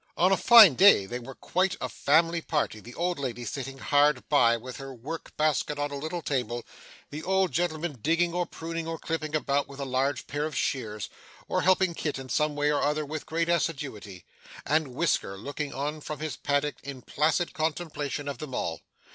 [0.17, 4.27] On a fine day they were quite a family party; the old lady sitting hard
[4.29, 6.65] by with her work basket on a little table;
[7.11, 11.07] the old gentleman digging, or pruning, or clipping about with a large pair of shears,
[11.47, 14.25] or helping Kit in some way or other with great assiduity;
[14.65, 18.81] and Whisker looking on from his paddock in placid contemplation of them all.